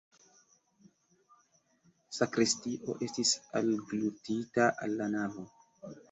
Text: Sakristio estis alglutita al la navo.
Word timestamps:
Sakristio 2.19 2.95
estis 3.07 3.33
alglutita 3.59 4.71
al 4.87 4.97
la 5.03 5.09
navo. 5.17 5.45